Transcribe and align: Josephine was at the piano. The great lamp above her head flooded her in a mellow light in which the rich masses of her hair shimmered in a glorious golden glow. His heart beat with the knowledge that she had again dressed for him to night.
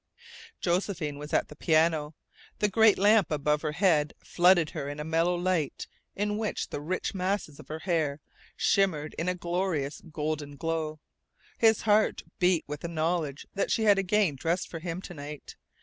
Josephine 0.61 1.19
was 1.19 1.31
at 1.31 1.49
the 1.49 1.55
piano. 1.55 2.15
The 2.57 2.67
great 2.69 2.97
lamp 2.97 3.29
above 3.29 3.61
her 3.61 3.73
head 3.73 4.15
flooded 4.23 4.71
her 4.71 4.89
in 4.89 4.99
a 4.99 5.03
mellow 5.03 5.35
light 5.35 5.85
in 6.15 6.39
which 6.39 6.69
the 6.69 6.81
rich 6.81 7.13
masses 7.13 7.59
of 7.59 7.67
her 7.67 7.77
hair 7.77 8.19
shimmered 8.57 9.13
in 9.19 9.29
a 9.29 9.35
glorious 9.35 10.01
golden 10.11 10.55
glow. 10.55 10.99
His 11.59 11.81
heart 11.83 12.23
beat 12.39 12.63
with 12.65 12.79
the 12.79 12.87
knowledge 12.87 13.45
that 13.53 13.69
she 13.69 13.83
had 13.83 13.99
again 13.99 14.35
dressed 14.35 14.69
for 14.69 14.79
him 14.79 15.03
to 15.03 15.13
night. 15.13 15.55